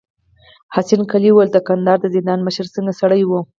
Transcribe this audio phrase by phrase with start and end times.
[0.75, 3.31] حسن قلي وويل: د کندهار د زندان مشر څنګه سړی و؟